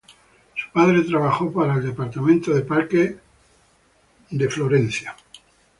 Su 0.55 0.71
padre 0.73 1.03
trabajó 1.03 1.53
para 1.53 1.75
el 1.75 1.83
Departamento 1.83 2.51
de 2.55 2.63
Parques 2.63 3.17
de 4.31 4.47
Nueva 4.57 4.79
York. 4.89 5.17